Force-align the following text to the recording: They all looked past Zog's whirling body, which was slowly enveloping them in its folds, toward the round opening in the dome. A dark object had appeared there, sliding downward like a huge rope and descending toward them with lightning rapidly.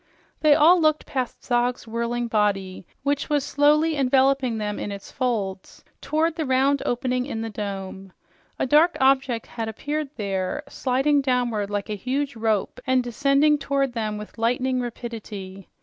They 0.39 0.55
all 0.55 0.81
looked 0.81 1.05
past 1.05 1.45
Zog's 1.45 1.87
whirling 1.87 2.27
body, 2.27 2.87
which 3.03 3.29
was 3.29 3.43
slowly 3.45 3.95
enveloping 3.95 4.57
them 4.57 4.79
in 4.79 4.91
its 4.91 5.11
folds, 5.11 5.83
toward 6.01 6.35
the 6.35 6.45
round 6.47 6.81
opening 6.87 7.27
in 7.27 7.41
the 7.43 7.51
dome. 7.51 8.11
A 8.57 8.65
dark 8.65 8.97
object 8.99 9.45
had 9.45 9.69
appeared 9.69 10.09
there, 10.15 10.63
sliding 10.67 11.21
downward 11.21 11.69
like 11.69 11.91
a 11.91 11.95
huge 11.95 12.35
rope 12.35 12.81
and 12.87 13.03
descending 13.03 13.59
toward 13.59 13.93
them 13.93 14.17
with 14.17 14.39
lightning 14.39 14.81
rapidly. 14.81 15.69